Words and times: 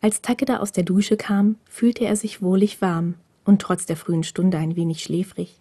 Als 0.00 0.22
Takeda 0.22 0.58
aus 0.58 0.72
der 0.72 0.84
Dusche 0.84 1.16
kam, 1.16 1.56
fühlte 1.68 2.04
er 2.04 2.16
sich 2.16 2.40
wohlig 2.40 2.80
warm 2.80 3.14
und 3.44 3.60
trotz 3.60 3.86
der 3.86 3.96
frühen 3.96 4.22
Stunde 4.22 4.58
ein 4.58 4.76
wenig 4.76 5.02
schläfrig. 5.02 5.60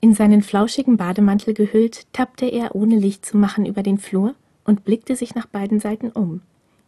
In 0.00 0.14
seinen 0.14 0.42
flauschigen 0.42 0.98
Bademantel 0.98 1.54
gehüllt, 1.54 2.12
tappte 2.12 2.46
er 2.46 2.74
ohne 2.74 2.96
Licht 2.96 3.24
zu 3.24 3.38
machen 3.38 3.64
über 3.64 3.82
den 3.82 3.98
Flur 3.98 4.34
und 4.64 4.84
blickte 4.84 5.16
sich 5.16 5.34
nach 5.34 5.46
beiden 5.46 5.80
Seiten 5.80 6.10
um, 6.10 6.42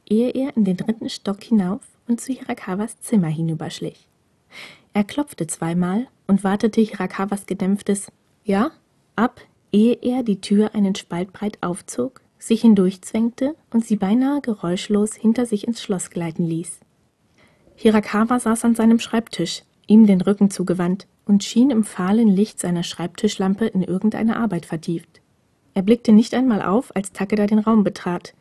ehe 0.06 0.30
er 0.30 0.54
in 0.56 0.64
den 0.64 0.76
dritten 0.76 1.08
Stock 1.08 1.42
hinauf 1.42 1.80
und 2.08 2.20
zu 2.20 2.32
Hirakawas 2.32 3.00
Zimmer 3.00 3.28
hinüberschlich. 3.28 4.06
Er 4.92 5.04
klopfte 5.04 5.46
zweimal 5.46 6.08
und 6.26 6.44
wartete 6.44 6.80
Hirakawas 6.80 7.46
gedämpftes 7.46 8.12
Ja 8.44 8.70
ab, 9.14 9.40
ehe 9.72 9.98
er 10.02 10.22
die 10.22 10.40
Tür 10.40 10.74
einen 10.74 10.94
Spalt 10.94 11.32
breit 11.32 11.58
aufzog, 11.62 12.20
sich 12.38 12.60
hindurchzwängte 12.60 13.54
und 13.70 13.84
sie 13.84 13.96
beinahe 13.96 14.40
geräuschlos 14.40 15.14
hinter 15.14 15.46
sich 15.46 15.66
ins 15.66 15.82
Schloss 15.82 16.10
gleiten 16.10 16.44
ließ. 16.44 16.80
Hirakawa 17.74 18.38
saß 18.38 18.64
an 18.64 18.74
seinem 18.74 18.98
Schreibtisch, 18.98 19.62
ihm 19.86 20.06
den 20.06 20.20
Rücken 20.20 20.50
zugewandt, 20.50 21.06
und 21.26 21.42
schien 21.42 21.70
im 21.70 21.84
fahlen 21.84 22.28
Licht 22.28 22.60
seiner 22.60 22.84
Schreibtischlampe 22.84 23.66
in 23.66 23.82
irgendeine 23.82 24.36
Arbeit 24.36 24.64
vertieft. 24.64 25.20
Er 25.74 25.82
blickte 25.82 26.12
nicht 26.12 26.32
einmal 26.34 26.62
auf, 26.62 26.94
als 26.94 27.12
Takeda 27.12 27.46
den 27.46 27.58
Raum 27.58 27.82
betrat. 27.84 28.32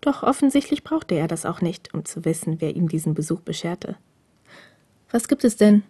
Doch 0.00 0.22
offensichtlich 0.22 0.84
brauchte 0.84 1.16
er 1.16 1.26
das 1.26 1.44
auch 1.44 1.60
nicht, 1.60 1.92
um 1.92 2.04
zu 2.04 2.24
wissen, 2.24 2.60
wer 2.60 2.76
ihm 2.76 2.88
diesen 2.88 3.14
Besuch 3.14 3.40
bescherte. 3.40 3.96
Was 5.10 5.26
gibt 5.26 5.44
es 5.44 5.56
denn? 5.56 5.82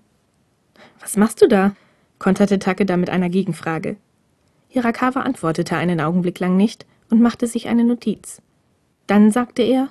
Was 1.00 1.16
machst 1.16 1.42
du 1.42 1.48
da? 1.48 1.76
konterte 2.18 2.58
Takeda 2.58 2.96
mit 2.96 3.10
einer 3.10 3.28
Gegenfrage. 3.28 3.96
Hirakawa 4.68 5.20
antwortete 5.20 5.76
einen 5.76 6.00
Augenblick 6.00 6.40
lang 6.40 6.56
nicht 6.56 6.86
und 7.10 7.20
machte 7.20 7.46
sich 7.46 7.68
eine 7.68 7.84
Notiz. 7.84 8.42
Dann 9.06 9.30
sagte 9.30 9.62
er, 9.62 9.88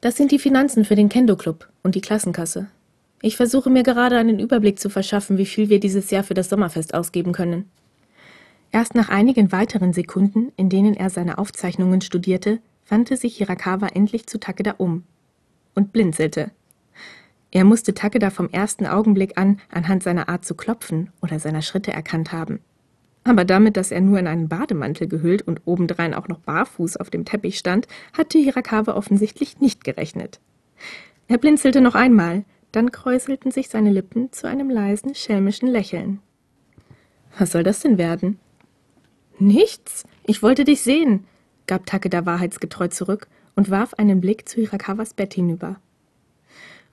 das 0.00 0.16
sind 0.16 0.30
die 0.30 0.38
Finanzen 0.38 0.84
für 0.84 0.94
den 0.94 1.08
Kendo-Club 1.08 1.68
und 1.82 1.94
die 1.94 2.00
Klassenkasse. 2.00 2.68
Ich 3.20 3.36
versuche 3.36 3.70
mir 3.70 3.82
gerade 3.82 4.16
einen 4.16 4.38
Überblick 4.38 4.78
zu 4.78 4.90
verschaffen, 4.90 5.38
wie 5.38 5.46
viel 5.46 5.68
wir 5.68 5.80
dieses 5.80 6.10
Jahr 6.10 6.22
für 6.22 6.34
das 6.34 6.48
Sommerfest 6.48 6.94
ausgeben 6.94 7.32
können. 7.32 7.68
Erst 8.70 8.94
nach 8.94 9.08
einigen 9.08 9.50
weiteren 9.50 9.92
Sekunden, 9.92 10.52
in 10.56 10.68
denen 10.68 10.94
er 10.94 11.10
seine 11.10 11.38
Aufzeichnungen 11.38 12.00
studierte, 12.00 12.60
wandte 12.88 13.16
sich 13.16 13.36
Hirakawa 13.36 13.88
endlich 13.88 14.26
zu 14.26 14.38
Takeda 14.38 14.74
um 14.78 15.04
und 15.74 15.92
blinzelte. 15.92 16.50
Er 17.50 17.64
musste 17.64 17.94
Takeda 17.94 18.30
vom 18.30 18.50
ersten 18.50 18.86
Augenblick 18.86 19.38
an 19.38 19.58
anhand 19.70 20.02
seiner 20.02 20.28
Art 20.28 20.44
zu 20.44 20.54
klopfen 20.54 21.10
oder 21.22 21.40
seiner 21.40 21.62
Schritte 21.62 21.92
erkannt 21.92 22.30
haben. 22.30 22.60
Aber 23.28 23.44
damit, 23.44 23.76
dass 23.76 23.90
er 23.90 24.00
nur 24.00 24.18
in 24.18 24.26
einen 24.26 24.48
Bademantel 24.48 25.06
gehüllt 25.06 25.42
und 25.42 25.60
obendrein 25.66 26.14
auch 26.14 26.28
noch 26.28 26.38
barfuß 26.38 26.96
auf 26.96 27.10
dem 27.10 27.26
Teppich 27.26 27.58
stand, 27.58 27.86
hatte 28.14 28.38
Hirakawa 28.38 28.94
offensichtlich 28.94 29.60
nicht 29.60 29.84
gerechnet. 29.84 30.40
Er 31.26 31.36
blinzelte 31.36 31.82
noch 31.82 31.94
einmal, 31.94 32.46
dann 32.72 32.90
kräuselten 32.90 33.50
sich 33.50 33.68
seine 33.68 33.90
Lippen 33.90 34.32
zu 34.32 34.48
einem 34.48 34.70
leisen, 34.70 35.14
schelmischen 35.14 35.68
Lächeln. 35.68 36.20
Was 37.38 37.52
soll 37.52 37.64
das 37.64 37.80
denn 37.80 37.98
werden? 37.98 38.38
Nichts. 39.38 40.04
Ich 40.24 40.42
wollte 40.42 40.64
dich 40.64 40.80
sehen, 40.80 41.26
gab 41.66 41.84
Takeda 41.84 42.24
wahrheitsgetreu 42.24 42.88
zurück 42.88 43.28
und 43.54 43.68
warf 43.70 43.92
einen 43.92 44.22
Blick 44.22 44.48
zu 44.48 44.62
Hirakawas 44.62 45.12
Bett 45.12 45.34
hinüber. 45.34 45.76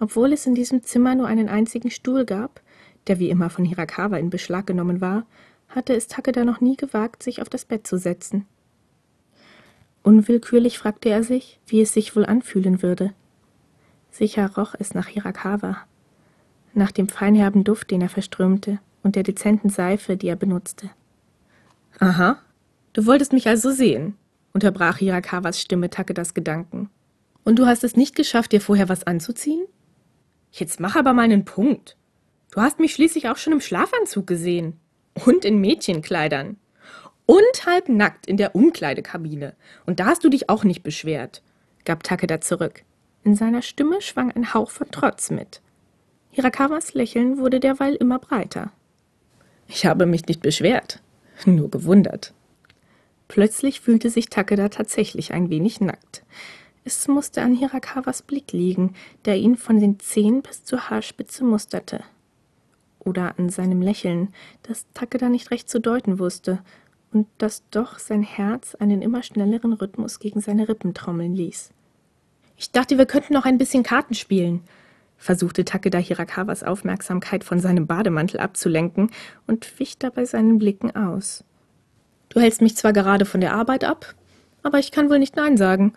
Obwohl 0.02 0.34
es 0.34 0.46
in 0.46 0.54
diesem 0.54 0.84
Zimmer 0.84 1.16
nur 1.16 1.28
einen 1.28 1.48
einzigen 1.48 1.92
Stuhl 1.92 2.26
gab, 2.26 2.60
der 3.08 3.20
wie 3.20 3.30
immer 3.30 3.50
von 3.50 3.64
Hirakawa 3.64 4.18
in 4.18 4.30
Beschlag 4.30 4.68
genommen 4.68 5.00
war, 5.00 5.26
hatte 5.70 5.96
es 5.96 6.08
Takeda 6.08 6.46
noch 6.46 6.62
nie 6.62 6.78
gewagt, 6.78 7.24
sich 7.24 7.42
auf 7.42 7.50
das 7.50 7.66
Bett 7.66 7.86
zu 7.86 7.98
setzen. 7.98 8.46
Unwillkürlich 10.04 10.78
fragte 10.78 11.10
er 11.10 11.24
sich, 11.24 11.60
wie 11.66 11.82
es 11.82 11.94
sich 11.94 12.16
wohl 12.16 12.26
anfühlen 12.26 12.82
würde, 12.82 13.14
Sicher 14.16 14.50
roch 14.56 14.76
es 14.80 14.94
nach 14.94 15.08
Hirakawa, 15.08 15.76
nach 16.74 16.92
dem 16.92 17.10
feinherben 17.10 17.66
Duft, 17.66 17.92
den 17.92 18.00
er 18.00 18.08
verströmte, 18.08 18.80
und 19.04 19.18
der 19.18 19.24
dezenten 19.24 19.68
Seife, 19.68 20.16
die 20.16 20.30
er 20.30 20.38
benutzte. 20.38 20.90
Aha, 22.00 22.38
du 22.94 23.06
wolltest 23.06 23.34
mich 23.34 23.46
also 23.50 23.72
sehen, 23.72 24.16
unterbrach 24.54 25.00
Hirakawas 25.00 25.60
Stimme 25.60 25.90
Takedas 25.90 26.34
Gedanken. 26.34 26.90
Und 27.44 27.60
du 27.60 27.66
hast 27.66 27.84
es 27.84 27.98
nicht 27.98 28.16
geschafft, 28.16 28.54
dir 28.54 28.62
vorher 28.62 28.88
was 28.88 29.04
anzuziehen? 29.04 29.66
Jetzt 30.50 30.80
mach 30.80 30.96
aber 30.96 31.12
mal 31.12 31.24
einen 31.24 31.44
Punkt. 31.44 31.98
Du 32.52 32.62
hast 32.62 32.80
mich 32.80 32.94
schließlich 32.94 33.28
auch 33.28 33.36
schon 33.36 33.52
im 33.52 33.60
Schlafanzug 33.60 34.26
gesehen. 34.26 34.80
Und 35.24 35.46
in 35.46 35.60
Mädchenkleidern. 35.62 36.58
Und 37.26 37.66
halb 37.66 37.90
nackt 37.90 38.28
in 38.28 38.38
der 38.38 38.56
Umkleidekabine. 38.56 39.56
Und 39.86 40.00
da 40.00 40.08
hast 40.08 40.24
du 40.24 40.30
dich 40.30 40.50
auch 40.50 40.64
nicht 40.64 40.84
beschwert, 40.84 41.42
gab 41.86 42.04
Takeda 42.04 42.42
zurück. 42.42 42.84
In 43.24 43.36
seiner 43.36 43.62
Stimme 43.62 44.02
schwang 44.02 44.32
ein 44.32 44.54
Hauch 44.54 44.70
von 44.70 44.92
Trotz 44.92 45.32
mit. 45.32 45.62
Hirakawas 46.30 46.94
Lächeln 46.94 47.38
wurde 47.40 47.60
derweil 47.60 47.96
immer 47.96 48.20
breiter. 48.20 48.72
Ich 49.68 49.86
habe 49.86 50.06
mich 50.06 50.28
nicht 50.28 50.42
beschwert, 50.42 51.02
nur 51.46 51.72
gewundert. 51.72 52.34
Plötzlich 53.28 53.82
fühlte 53.82 54.10
sich 54.10 54.30
Takeda 54.30 54.70
tatsächlich 54.70 55.34
ein 55.34 55.50
wenig 55.50 55.82
nackt. 55.82 56.24
Es 56.84 57.08
musste 57.08 57.42
an 57.42 57.56
Hirakawas 57.56 58.22
Blick 58.22 58.52
liegen, 58.52 58.94
der 59.26 59.38
ihn 59.38 59.58
von 59.58 59.80
den 59.80 60.00
Zehen 60.00 60.44
bis 60.44 60.64
zur 60.64 60.90
Haarspitze 60.90 61.44
musterte. 61.44 62.04
Oder 63.06 63.40
an 63.40 63.50
seinem 63.50 63.82
Lächeln, 63.82 64.34
das 64.64 64.86
Takeda 64.94 65.30
nicht 65.30 65.52
recht 65.52 65.70
zu 65.70 65.80
deuten 65.80 66.20
wusste 66.20 66.60
und 67.14 67.28
das 67.38 67.64
doch 67.72 67.98
sein 68.00 68.24
Herz 68.24 68.76
einen 68.76 69.02
immer 69.02 69.24
schnelleren 69.24 69.72
Rhythmus 69.72 70.20
gegen 70.20 70.42
seine 70.42 70.68
Rippen 70.68 70.94
trommeln 70.94 71.34
ließ. 71.34 71.72
Ich 72.58 72.72
dachte, 72.72 72.98
wir 72.98 73.06
könnten 73.06 73.34
noch 73.34 73.46
ein 73.46 73.58
bisschen 73.58 73.84
Karten 73.84 74.16
spielen, 74.16 74.62
versuchte 75.18 75.66
Takeda 75.66 75.98
Hirakawas 75.98 76.64
Aufmerksamkeit 76.64 77.44
von 77.44 77.60
seinem 77.60 77.88
Bademantel 77.88 78.40
abzulenken 78.40 79.12
und 79.48 79.80
wich 79.80 79.98
dabei 79.98 80.26
seinen 80.26 80.58
Blicken 80.58 80.96
aus. 80.96 81.44
Du 82.30 82.40
hältst 82.40 82.62
mich 82.62 82.76
zwar 82.76 82.92
gerade 82.92 83.26
von 83.26 83.40
der 83.40 83.54
Arbeit 83.54 83.84
ab, 83.84 84.14
aber 84.64 84.80
ich 84.80 84.92
kann 84.92 85.10
wohl 85.10 85.20
nicht 85.20 85.36
Nein 85.36 85.58
sagen, 85.58 85.94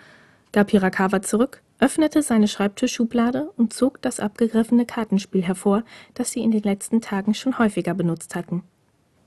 gab 0.52 0.70
Hirakawa 0.70 1.22
zurück, 1.22 1.62
öffnete 1.78 2.22
seine 2.22 2.49
Schreibtischschublade 2.49 3.50
und 3.56 3.72
zog 3.72 4.03
das 4.03 4.21
abgegriffene 4.21 4.87
Kartenspiel 4.87 5.43
hervor, 5.43 5.84
das 6.15 6.33
sie 6.33 6.41
in 6.41 6.50
den 6.50 6.62
letzten 6.62 7.00
Tagen 7.00 7.34
schon 7.34 7.59
häufiger 7.59 7.94
benutzt 7.94 8.34
hatten. 8.34 8.62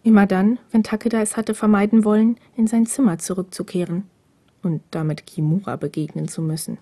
Immer 0.04 0.26
dann, 0.26 0.60
wenn 0.72 0.84
Takeda 0.84 1.22
es 1.22 1.38
hatte 1.38 1.54
vermeiden 1.54 2.04
wollen, 2.04 2.38
in 2.56 2.68
sein 2.68 2.86
Zimmer 2.86 3.20
zurückzukehren 3.20 4.06
und 4.64 4.82
damit 4.92 5.26
Kimura 5.28 5.76
begegnen 5.76 6.28
zu 6.28 6.42
müssen. 6.42 6.78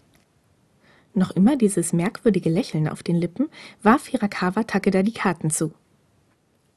Noch 1.13 1.31
immer 1.31 1.55
dieses 1.57 1.91
merkwürdige 1.91 2.49
Lächeln 2.49 2.87
auf 2.87 3.03
den 3.03 3.15
Lippen, 3.15 3.49
warf 3.83 4.07
Hirakawa 4.07 4.63
Takeda 4.63 5.03
die 5.03 5.13
Karten 5.13 5.49
zu. 5.49 5.73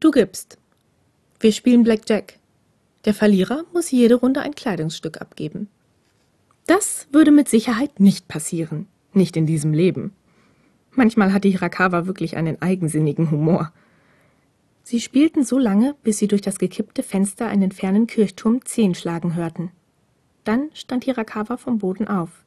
Du 0.01 0.11
gibst. 0.11 0.59
Wir 1.39 1.53
spielen 1.53 1.85
Blackjack. 1.85 2.39
Der 3.05 3.15
Verlierer 3.15 3.65
muss 3.73 3.91
jede 3.91 4.15
Runde 4.17 4.41
ein 4.41 4.55
Kleidungsstück 4.55 5.21
abgeben. 5.21 5.69
Das 6.67 7.09
würde 7.11 7.33
mit 7.33 7.49
Sicherheit 7.49 7.99
nicht 7.99 8.28
passieren. 8.28 8.87
Nicht 9.12 9.37
in 9.37 9.47
diesem 9.47 9.73
Leben. 9.73 10.12
Manchmal 10.93 11.33
hatte 11.33 11.49
Hirakawa 11.49 12.06
wirklich 12.06 12.37
einen 12.37 12.61
eigensinnigen 12.62 13.31
Humor. 13.31 13.73
Sie 14.84 15.00
spielten 15.00 15.45
so 15.45 15.59
lange, 15.59 15.95
bis 16.03 16.19
sie 16.19 16.28
durch 16.28 16.43
das 16.43 16.59
gekippte 16.59 17.03
Fenster 17.03 17.47
einen 17.47 17.73
fernen 17.73 18.06
Kirchturm 18.06 18.65
zehn 18.65 18.95
schlagen 18.95 19.34
hörten. 19.34 19.71
Dann 20.45 20.71
stand 20.75 21.05
Hirakawa 21.05 21.56
vom 21.56 21.78
Boden 21.78 22.09
auf. 22.09 22.45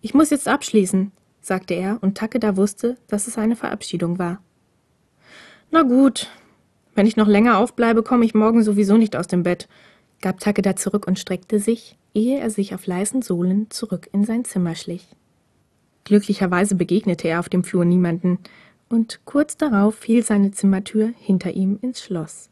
Ich 0.00 0.14
muss 0.14 0.30
jetzt 0.30 0.48
abschließen, 0.48 1.12
sagte 1.40 1.74
er, 1.74 1.98
und 2.02 2.16
Takeda 2.16 2.56
wusste, 2.56 2.96
dass 3.08 3.26
es 3.26 3.38
eine 3.38 3.56
Verabschiedung 3.56 4.18
war. 4.18 4.40
Na 5.70 5.82
gut, 5.82 6.28
wenn 6.94 7.06
ich 7.06 7.16
noch 7.16 7.26
länger 7.26 7.58
aufbleibe, 7.58 8.02
komme 8.02 8.24
ich 8.24 8.34
morgen 8.34 8.62
sowieso 8.62 8.96
nicht 8.96 9.16
aus 9.16 9.26
dem 9.26 9.42
Bett, 9.42 9.68
gab 10.20 10.40
Takeda 10.40 10.76
zurück 10.76 11.06
und 11.06 11.18
streckte 11.18 11.58
sich, 11.58 11.96
ehe 12.18 12.40
er 12.40 12.50
sich 12.50 12.74
auf 12.74 12.86
leisen 12.86 13.22
Sohlen 13.22 13.70
zurück 13.70 14.08
in 14.12 14.24
sein 14.24 14.44
Zimmer 14.44 14.74
schlich. 14.74 15.06
Glücklicherweise 16.02 16.74
begegnete 16.74 17.28
er 17.28 17.38
auf 17.38 17.48
dem 17.48 17.62
Flur 17.62 17.84
niemanden, 17.84 18.38
und 18.90 19.20
kurz 19.26 19.56
darauf 19.56 19.94
fiel 19.94 20.24
seine 20.24 20.50
Zimmertür 20.50 21.12
hinter 21.18 21.52
ihm 21.52 21.78
ins 21.80 22.02
Schloss. 22.02 22.48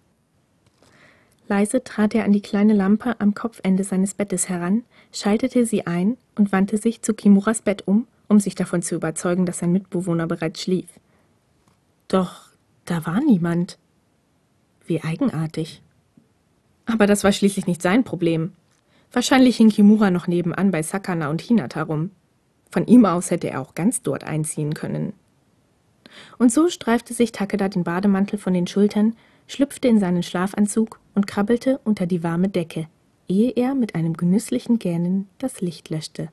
Leise 1.49 1.83
trat 1.83 2.15
er 2.15 2.25
an 2.25 2.33
die 2.33 2.43
kleine 2.43 2.75
Lampe 2.75 3.19
am 3.21 3.35
Kopfende 3.35 3.85
seines 3.85 4.15
Bettes 4.15 4.49
heran, 4.49 4.85
schaltete 5.13 5.65
sie 5.65 5.87
ein 5.87 6.17
und 6.37 6.53
wandte 6.53 6.77
sich 6.77 7.03
zu 7.03 7.15
Kimuras 7.15 7.62
Bett 7.62 7.89
um, 7.89 8.07
um 8.29 8.39
sich 8.39 8.55
davon 8.55 8.83
zu 8.83 8.95
überzeugen, 8.95 9.47
dass 9.47 9.59
sein 9.59 9.73
Mitbewohner 9.73 10.27
bereits 10.27 10.62
schlief. 10.62 10.89
Doch 12.09 12.51
da 12.85 13.07
war 13.07 13.21
niemand. 13.21 13.79
Wie 14.87 15.03
eigenartig. 15.03 15.83
Aber 16.85 17.07
das 17.07 17.25
war 17.25 17.33
schließlich 17.33 17.67
nicht 17.67 17.81
sein 17.81 18.05
Problem. 18.05 18.53
Wahrscheinlich 19.17 19.57
hing 19.57 19.71
Kimura 19.71 20.11
noch 20.11 20.27
nebenan 20.27 20.71
bei 20.71 20.83
Sakana 20.83 21.31
und 21.31 21.41
Hinata 21.41 21.85
rum. 21.85 22.11
Von 22.71 22.87
ihm 22.87 23.07
aus 23.07 23.31
hätte 23.31 23.49
er 23.49 23.63
auch 23.63 23.75
ganz 23.75 24.03
dort 24.03 24.25
einziehen 24.25 24.75
können. 24.75 25.15
Und 26.37 26.53
so 26.53 26.69
streifte 26.69 27.15
sich 27.15 27.33
Takeda 27.33 27.71
den 27.71 27.83
Bademantel 27.83 28.39
von 28.39 28.53
den 28.53 28.67
Schultern, 28.67 29.17
schlüpfte 29.47 29.89
in 29.89 29.99
seinen 29.99 30.23
Schlafanzug 30.23 31.01
und 31.15 31.27
krabbelte 31.27 31.81
unter 31.83 32.05
die 32.05 32.23
warme 32.23 32.51
Decke, 32.51 32.89
ehe 33.27 33.53
er 33.57 33.75
mit 33.75 33.95
einem 33.95 34.19
genüsslichen 34.19 34.79
Gähnen 34.79 35.31
das 35.39 35.62
Licht 35.62 35.89
löschte. 35.89 36.29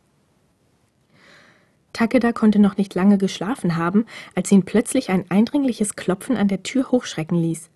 Takeda 1.94 2.34
konnte 2.34 2.60
noch 2.60 2.76
nicht 2.76 2.94
lange 2.96 3.18
geschlafen 3.18 3.78
haben, 3.78 4.06
als 4.36 4.52
ihn 4.52 4.64
plötzlich 4.64 5.10
ein 5.10 5.24
eindringliches 5.32 5.96
Klopfen 5.96 6.36
an 6.36 6.50
der 6.50 6.64
Tür 6.64 6.92
hochschrecken 6.92 7.38
ließ. 7.38 7.70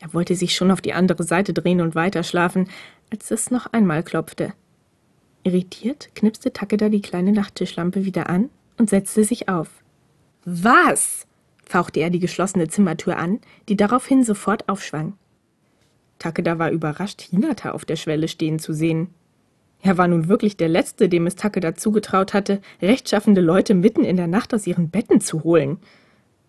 Er 0.00 0.12
wollte 0.12 0.34
sich 0.34 0.54
schon 0.54 0.70
auf 0.70 0.80
die 0.80 0.92
andere 0.92 1.22
Seite 1.24 1.54
drehen 1.54 1.80
und 1.80 1.94
weiterschlafen, 1.94 2.68
als 3.14 3.30
es 3.30 3.52
noch 3.52 3.66
einmal 3.66 4.02
klopfte. 4.02 4.54
Irritiert 5.44 6.10
knipste 6.16 6.52
Takeda 6.52 6.88
die 6.88 7.00
kleine 7.00 7.30
Nachttischlampe 7.30 8.04
wieder 8.04 8.28
an 8.28 8.50
und 8.76 8.90
setzte 8.90 9.22
sich 9.22 9.48
auf. 9.48 9.68
Was? 10.44 11.28
fauchte 11.62 12.00
er 12.00 12.10
die 12.10 12.18
geschlossene 12.18 12.66
Zimmertür 12.66 13.16
an, 13.16 13.38
die 13.68 13.76
daraufhin 13.76 14.24
sofort 14.24 14.68
aufschwang. 14.68 15.12
Takeda 16.18 16.58
war 16.58 16.72
überrascht, 16.72 17.22
Hinata 17.22 17.70
auf 17.70 17.84
der 17.84 17.94
Schwelle 17.94 18.26
stehen 18.26 18.58
zu 18.58 18.72
sehen. 18.72 19.10
Er 19.80 19.96
war 19.96 20.08
nun 20.08 20.26
wirklich 20.26 20.56
der 20.56 20.68
Letzte, 20.68 21.08
dem 21.08 21.28
es 21.28 21.36
Takeda 21.36 21.76
zugetraut 21.76 22.34
hatte, 22.34 22.60
rechtschaffende 22.82 23.40
Leute 23.40 23.74
mitten 23.74 24.02
in 24.02 24.16
der 24.16 24.26
Nacht 24.26 24.52
aus 24.52 24.66
ihren 24.66 24.90
Betten 24.90 25.20
zu 25.20 25.44
holen. 25.44 25.78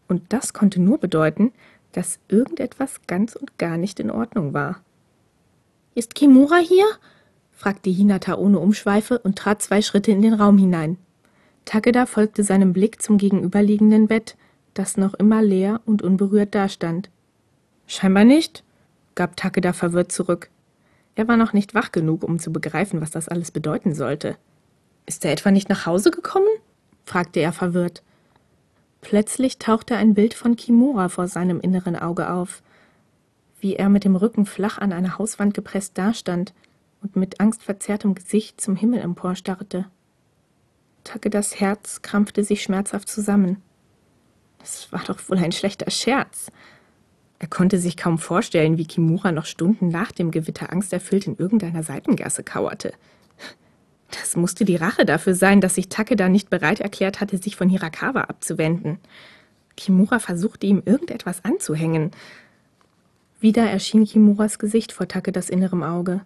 Und 0.08 0.34
das 0.34 0.54
konnte 0.54 0.82
nur 0.82 0.98
bedeuten, 0.98 1.52
dass 1.92 2.18
irgendetwas 2.28 3.02
ganz 3.06 3.36
und 3.36 3.60
gar 3.60 3.78
nicht 3.78 4.00
in 4.00 4.10
Ordnung 4.10 4.56
war. 4.56 4.82
Ist 5.96 6.14
Kimura 6.14 6.58
hier? 6.58 6.86
fragte 7.54 7.90
Hinata 7.90 8.36
ohne 8.36 8.60
Umschweife 8.60 9.18
und 9.20 9.38
trat 9.38 9.62
zwei 9.62 9.82
Schritte 9.82 10.12
in 10.12 10.22
den 10.22 10.34
Raum 10.34 10.58
hinein. 10.58 10.98
Takeda 11.64 12.06
folgte 12.06 12.44
seinem 12.44 12.74
Blick 12.74 13.02
zum 13.02 13.18
gegenüberliegenden 13.18 14.08
Bett, 14.08 14.36
das 14.74 14.98
noch 14.98 15.14
immer 15.14 15.42
leer 15.42 15.80
und 15.86 16.02
unberührt 16.02 16.54
dastand. 16.54 17.10
Scheinbar 17.88 18.26
nicht, 18.26 18.66
gab 19.16 19.38
Takeda 19.38 19.72
verwirrt 19.72 20.12
zurück. 20.12 20.50
Er 21.16 21.30
war 21.30 21.38
noch 21.38 21.54
nicht 21.54 21.74
wach 21.74 21.94
genug, 21.94 22.24
um 22.24 22.40
zu 22.40 22.52
begreifen, 22.52 23.00
was 23.00 23.12
das 23.12 23.30
alles 23.30 23.52
bedeuten 23.52 23.96
sollte. 23.96 24.36
Ist 25.06 25.24
er 25.24 25.32
etwa 25.32 25.50
nicht 25.52 25.70
nach 25.70 25.86
Hause 25.86 26.12
gekommen? 26.12 26.50
fragte 27.06 27.40
er 27.40 27.54
verwirrt. 27.54 28.04
Plötzlich 29.00 29.60
tauchte 29.60 29.96
ein 29.96 30.14
Bild 30.14 30.34
von 30.34 30.58
Kimura 30.58 31.08
vor 31.08 31.30
seinem 31.30 31.62
inneren 31.62 31.96
Auge 31.96 32.30
auf, 32.30 32.64
wie 33.60 33.76
er 33.76 33.90
mit 33.90 34.04
dem 34.04 34.16
Rücken 34.16 34.46
flach 34.46 34.78
an 34.78 34.94
eine 34.94 35.18
Hauswand 35.18 35.54
gepresst 35.54 35.98
dastand 35.98 36.54
und 37.02 37.16
mit 37.16 37.40
angstverzerrtem 37.40 38.16
Gesicht 38.16 38.60
zum 38.62 38.76
Himmel 38.76 39.00
emporstarrte. 39.00 39.86
Takedas 41.04 41.60
Herz 41.60 42.02
krampfte 42.02 42.44
sich 42.44 42.64
schmerzhaft 42.64 43.08
zusammen. 43.08 43.62
Das 44.60 44.92
war 44.92 45.04
doch 45.06 45.20
wohl 45.30 45.38
ein 45.38 45.52
schlechter 45.52 45.90
Scherz. 45.92 46.52
Er 47.38 47.48
konnte 47.48 47.78
sich 47.78 47.98
kaum 47.98 48.18
vorstellen, 48.18 48.78
wie 48.78 48.88
Kimura 48.88 49.32
noch 49.32 49.46
Stunden 49.46 49.90
nach 49.90 50.12
dem 50.12 50.32
Gewitter 50.32 50.72
angsterfüllt 50.72 51.28
in 51.28 51.38
irgendeiner 51.38 51.84
Seitengasse 51.84 52.44
kauerte. 52.44 52.94
Das 54.10 54.36
musste 54.36 54.66
die 54.66 54.76
Rache 54.78 55.06
dafür 55.06 55.36
sein, 55.36 55.62
dass 55.62 55.76
sich 55.76 55.90
Takeda 55.90 56.30
nicht 56.30 56.50
bereit 56.50 56.80
erklärt 56.80 57.22
hatte, 57.22 57.38
sich 57.38 57.56
von 57.56 57.70
Hirakawa 57.70 58.22
abzuwenden. 58.22 59.00
Kimura 59.76 60.20
versuchte 60.20 60.66
ihm 60.66 60.82
irgendetwas 60.86 61.44
anzuhängen. 61.44 62.12
Wieder 63.46 63.70
erschien 63.70 64.06
Kimuras 64.06 64.58
Gesicht 64.58 64.92
vor 64.92 65.08
Takedas 65.08 65.52
innerem 65.52 65.84
Auge, 65.84 66.22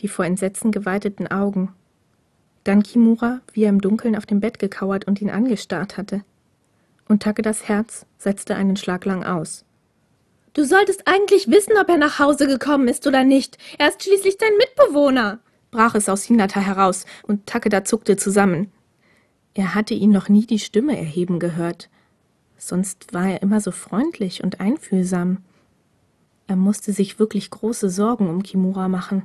die 0.00 0.08
vor 0.08 0.24
Entsetzen 0.24 0.72
geweiteten 0.72 1.28
Augen. 1.28 1.72
Dann 2.64 2.82
Kimura, 2.82 3.40
wie 3.52 3.62
er 3.62 3.68
im 3.68 3.80
Dunkeln 3.80 4.16
auf 4.16 4.26
dem 4.26 4.40
Bett 4.40 4.58
gekauert 4.58 5.06
und 5.06 5.22
ihn 5.22 5.30
angestarrt 5.30 5.96
hatte. 5.96 6.24
Und 7.08 7.22
Takedas 7.22 7.68
Herz 7.68 8.04
setzte 8.18 8.56
einen 8.56 8.76
Schlag 8.76 9.04
lang 9.04 9.22
aus. 9.22 9.64
Du 10.52 10.64
solltest 10.64 11.06
eigentlich 11.06 11.46
wissen, 11.46 11.74
ob 11.80 11.88
er 11.88 11.98
nach 11.98 12.18
Hause 12.18 12.48
gekommen 12.48 12.88
ist 12.88 13.06
oder 13.06 13.22
nicht. 13.22 13.56
Er 13.78 13.90
ist 13.90 14.02
schließlich 14.02 14.36
dein 14.36 14.56
Mitbewohner, 14.56 15.38
brach 15.70 15.94
es 15.94 16.08
aus 16.08 16.24
Hinata 16.24 16.58
heraus, 16.58 17.06
und 17.22 17.46
Takeda 17.46 17.84
zuckte 17.84 18.16
zusammen. 18.16 18.72
Er 19.54 19.76
hatte 19.76 19.94
ihn 19.94 20.10
noch 20.10 20.28
nie 20.28 20.46
die 20.46 20.58
Stimme 20.58 20.98
erheben 20.98 21.38
gehört. 21.38 21.88
Sonst 22.58 23.14
war 23.14 23.28
er 23.28 23.40
immer 23.40 23.60
so 23.60 23.70
freundlich 23.70 24.42
und 24.42 24.58
einfühlsam. 24.58 25.44
Er 26.50 26.56
musste 26.56 26.92
sich 26.92 27.20
wirklich 27.20 27.48
große 27.48 27.88
Sorgen 27.88 28.28
um 28.28 28.42
Kimura 28.42 28.88
machen. 28.88 29.22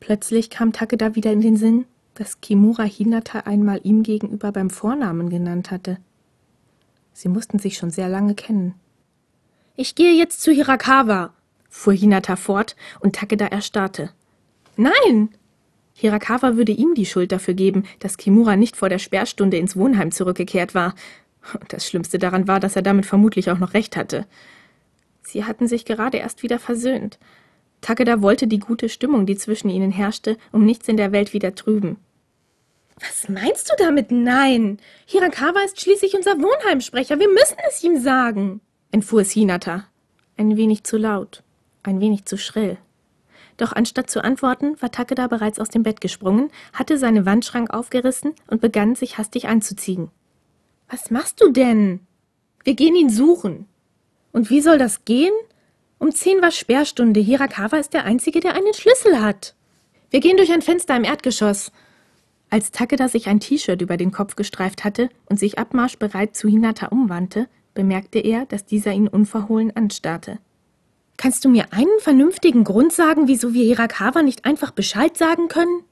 Plötzlich 0.00 0.50
kam 0.50 0.72
Takeda 0.72 1.14
wieder 1.14 1.32
in 1.32 1.40
den 1.40 1.56
Sinn, 1.56 1.84
dass 2.14 2.40
Kimura 2.40 2.82
Hinata 2.82 3.42
einmal 3.44 3.78
ihm 3.84 4.02
gegenüber 4.02 4.50
beim 4.50 4.68
Vornamen 4.68 5.30
genannt 5.30 5.70
hatte. 5.70 5.98
Sie 7.12 7.28
mussten 7.28 7.60
sich 7.60 7.76
schon 7.76 7.92
sehr 7.92 8.08
lange 8.08 8.34
kennen. 8.34 8.74
Ich 9.76 9.94
gehe 9.94 10.12
jetzt 10.12 10.42
zu 10.42 10.50
Hirakawa, 10.50 11.34
fuhr 11.70 11.92
Hinata 11.92 12.34
fort, 12.34 12.74
und 12.98 13.14
Takeda 13.14 13.46
erstarrte. 13.46 14.10
Nein! 14.76 15.28
Hirakawa 15.92 16.56
würde 16.56 16.72
ihm 16.72 16.94
die 16.94 17.06
Schuld 17.06 17.30
dafür 17.30 17.54
geben, 17.54 17.84
dass 18.00 18.16
Kimura 18.16 18.56
nicht 18.56 18.74
vor 18.74 18.88
der 18.88 18.98
Sperrstunde 18.98 19.56
ins 19.56 19.76
Wohnheim 19.76 20.10
zurückgekehrt 20.10 20.74
war. 20.74 20.96
Und 21.60 21.72
das 21.72 21.86
Schlimmste 21.86 22.18
daran 22.18 22.48
war, 22.48 22.58
dass 22.58 22.74
er 22.74 22.82
damit 22.82 23.06
vermutlich 23.06 23.52
auch 23.52 23.58
noch 23.58 23.72
recht 23.72 23.96
hatte. 23.96 24.26
Sie 25.28 25.44
hatten 25.44 25.68
sich 25.68 25.84
gerade 25.84 26.18
erst 26.18 26.42
wieder 26.42 26.58
versöhnt. 26.58 27.18
Takeda 27.80 28.22
wollte 28.22 28.46
die 28.46 28.58
gute 28.58 28.88
Stimmung, 28.88 29.26
die 29.26 29.36
zwischen 29.36 29.70
ihnen 29.70 29.92
herrschte, 29.92 30.36
um 30.52 30.64
nichts 30.64 30.88
in 30.88 30.96
der 30.96 31.12
Welt 31.12 31.32
wieder 31.32 31.54
trüben. 31.54 31.96
Was 33.00 33.28
meinst 33.28 33.70
du 33.70 33.74
damit? 33.78 34.10
Nein! 34.10 34.78
Hirakawa 35.06 35.60
ist 35.64 35.80
schließlich 35.80 36.14
unser 36.14 36.36
Wohnheimsprecher. 36.38 37.20
Wir 37.20 37.28
müssen 37.28 37.56
es 37.68 37.82
ihm 37.84 38.00
sagen 38.00 38.60
entfuhr 38.90 39.20
es 39.20 39.32
Hinata. 39.32 39.86
Ein 40.36 40.56
wenig 40.56 40.84
zu 40.84 40.96
laut, 40.96 41.42
ein 41.82 42.00
wenig 42.00 42.24
zu 42.24 42.36
schrill. 42.36 42.78
Doch 43.56 43.72
anstatt 43.72 44.08
zu 44.08 44.22
antworten, 44.22 44.80
war 44.80 44.90
Takeda 44.90 45.26
bereits 45.26 45.58
aus 45.58 45.68
dem 45.68 45.82
Bett 45.82 46.00
gesprungen, 46.00 46.50
hatte 46.72 46.96
seinen 46.96 47.26
Wandschrank 47.26 47.70
aufgerissen 47.74 48.34
und 48.46 48.60
begann 48.60 48.94
sich 48.94 49.18
hastig 49.18 49.48
anzuziehen. 49.48 50.10
Was 50.88 51.10
machst 51.10 51.40
du 51.40 51.50
denn? 51.50 52.00
Wir 52.62 52.74
gehen 52.74 52.94
ihn 52.94 53.10
suchen. 53.10 53.66
Und 54.32 54.50
wie 54.50 54.60
soll 54.60 54.78
das 54.78 55.04
gehen? 55.04 55.32
Um 55.98 56.12
zehn 56.12 56.40
war 56.40 56.50
Sperrstunde. 56.50 57.20
Hirakawa 57.20 57.76
ist 57.78 57.92
der 57.92 58.04
Einzige, 58.04 58.40
der 58.40 58.54
einen 58.54 58.74
Schlüssel 58.74 59.20
hat. 59.20 59.54
Wir 60.10 60.20
gehen 60.20 60.36
durch 60.36 60.52
ein 60.52 60.62
Fenster 60.62 60.96
im 60.96 61.04
Erdgeschoss. 61.04 61.72
Als 62.50 62.70
Takeda 62.70 63.08
sich 63.08 63.26
ein 63.26 63.40
T-Shirt 63.40 63.82
über 63.82 63.96
den 63.96 64.10
Kopf 64.12 64.36
gestreift 64.36 64.84
hatte 64.84 65.10
und 65.26 65.38
sich 65.38 65.58
abmarschbereit 65.58 66.34
zu 66.34 66.48
Hinata 66.48 66.86
umwandte, 66.86 67.48
bemerkte 67.74 68.18
er, 68.18 68.46
dass 68.46 68.64
dieser 68.64 68.92
ihn 68.92 69.08
unverhohlen 69.08 69.74
anstarrte. 69.76 70.38
Kannst 71.18 71.44
du 71.44 71.48
mir 71.48 71.72
einen 71.72 71.98
vernünftigen 71.98 72.64
Grund 72.64 72.92
sagen, 72.92 73.28
wieso 73.28 73.52
wir 73.52 73.64
Hirakawa 73.64 74.22
nicht 74.22 74.44
einfach 74.44 74.70
Bescheid 74.70 75.16
sagen 75.16 75.48
können? 75.48 75.82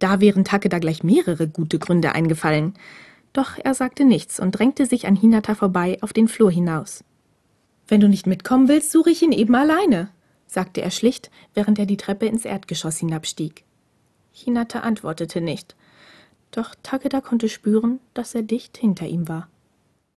Da 0.00 0.20
wären 0.20 0.44
Takeda 0.44 0.78
gleich 0.78 1.02
mehrere 1.04 1.46
gute 1.46 1.78
Gründe 1.78 2.12
eingefallen. 2.12 2.74
Doch 3.32 3.58
er 3.62 3.74
sagte 3.74 4.04
nichts 4.04 4.40
und 4.40 4.52
drängte 4.52 4.86
sich 4.86 5.06
an 5.06 5.14
Hinata 5.14 5.54
vorbei 5.54 5.98
auf 6.00 6.12
den 6.12 6.26
Flur 6.26 6.50
hinaus. 6.50 7.04
Wenn 7.90 8.00
du 8.00 8.08
nicht 8.08 8.28
mitkommen 8.28 8.68
willst, 8.68 8.92
suche 8.92 9.10
ich 9.10 9.20
ihn 9.20 9.32
eben 9.32 9.56
alleine, 9.56 10.10
sagte 10.46 10.80
er 10.80 10.92
schlicht, 10.92 11.28
während 11.54 11.76
er 11.76 11.86
die 11.86 11.96
Treppe 11.96 12.26
ins 12.26 12.44
Erdgeschoss 12.44 12.98
hinabstieg. 12.98 13.64
Hinata 14.30 14.80
antwortete 14.80 15.40
nicht. 15.40 15.74
Doch 16.52 16.76
Takeda 16.84 17.20
konnte 17.20 17.48
spüren, 17.48 17.98
dass 18.14 18.36
er 18.36 18.42
dicht 18.42 18.78
hinter 18.78 19.08
ihm 19.08 19.28
war. 19.28 19.49